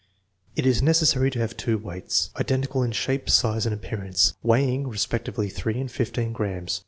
[0.55, 5.47] It is necessary to have two weights, identical in shape, size, and appearance, weighing respectively
[5.47, 6.79] 3 and 15 grams.